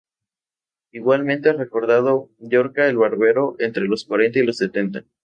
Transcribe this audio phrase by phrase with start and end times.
[0.91, 5.05] Igualmente es recordado Llorca el barbero, entre los cuarenta y los setenta.